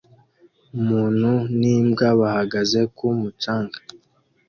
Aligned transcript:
Umuntu 0.77 1.31
n'imbwa 1.59 2.07
bahagaze 2.19 2.79
ku 2.95 3.05
mucanga 3.19 3.77